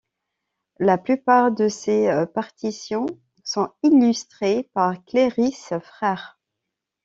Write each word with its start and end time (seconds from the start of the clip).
La 0.79 0.97
plupart 0.97 1.51
de 1.51 1.67
ses 1.67 2.09
partitions 2.33 3.05
sont 3.43 3.71
illustrées 3.83 4.63
par 4.73 4.95
Clérice 5.05 5.73
Frères. 5.83 6.39